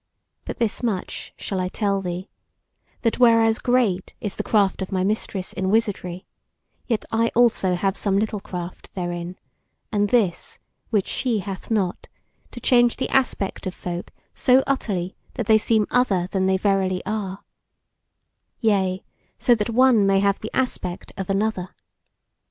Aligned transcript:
But 0.45 0.57
this 0.57 0.81
much 0.81 1.31
shall 1.37 1.59
I 1.59 1.67
tell 1.67 2.01
thee, 2.01 2.27
that 3.03 3.19
whereas 3.19 3.59
great 3.59 4.15
is 4.19 4.35
the 4.35 4.41
craft 4.41 4.81
of 4.81 4.91
my 4.91 5.03
Mistress 5.03 5.53
in 5.53 5.69
wizardry, 5.69 6.25
yet 6.87 7.05
I 7.11 7.27
also 7.35 7.75
have 7.75 7.95
some 7.95 8.17
little 8.17 8.39
craft 8.39 8.91
therein, 8.95 9.37
and 9.91 10.09
this, 10.09 10.57
which 10.89 11.05
she 11.05 11.37
hath 11.37 11.69
not, 11.69 12.07
to 12.49 12.59
change 12.59 12.97
the 12.97 13.09
aspect 13.09 13.67
of 13.67 13.75
folk 13.75 14.09
so 14.33 14.63
utterly 14.65 15.15
that 15.35 15.45
they 15.45 15.59
seem 15.59 15.85
other 15.91 16.25
than 16.31 16.47
they 16.47 16.57
verily 16.57 17.03
are; 17.05 17.43
yea, 18.59 19.03
so 19.37 19.53
that 19.53 19.69
one 19.69 20.07
may 20.07 20.19
have 20.19 20.39
the 20.39 20.49
aspect 20.51 21.13
of 21.15 21.29
another. 21.29 21.75